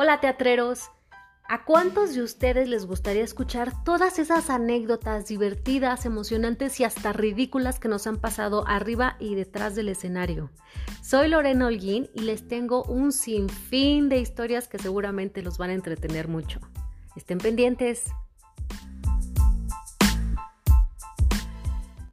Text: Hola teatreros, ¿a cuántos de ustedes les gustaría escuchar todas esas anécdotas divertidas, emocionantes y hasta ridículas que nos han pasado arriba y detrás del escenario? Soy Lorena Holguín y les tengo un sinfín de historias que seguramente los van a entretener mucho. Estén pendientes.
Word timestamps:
Hola 0.00 0.20
teatreros, 0.20 0.92
¿a 1.48 1.64
cuántos 1.64 2.14
de 2.14 2.22
ustedes 2.22 2.68
les 2.68 2.86
gustaría 2.86 3.24
escuchar 3.24 3.82
todas 3.82 4.20
esas 4.20 4.48
anécdotas 4.48 5.26
divertidas, 5.26 6.06
emocionantes 6.06 6.78
y 6.78 6.84
hasta 6.84 7.12
ridículas 7.12 7.80
que 7.80 7.88
nos 7.88 8.06
han 8.06 8.18
pasado 8.18 8.62
arriba 8.68 9.16
y 9.18 9.34
detrás 9.34 9.74
del 9.74 9.88
escenario? 9.88 10.52
Soy 11.02 11.26
Lorena 11.26 11.66
Holguín 11.66 12.08
y 12.14 12.20
les 12.20 12.46
tengo 12.46 12.84
un 12.84 13.10
sinfín 13.10 14.08
de 14.08 14.18
historias 14.18 14.68
que 14.68 14.78
seguramente 14.78 15.42
los 15.42 15.58
van 15.58 15.70
a 15.70 15.74
entretener 15.74 16.28
mucho. 16.28 16.60
Estén 17.16 17.38
pendientes. 17.38 18.04